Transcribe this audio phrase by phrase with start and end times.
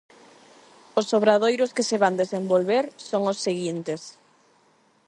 [0.99, 4.01] Os obradoiros que se van desenvolver son os seguintes: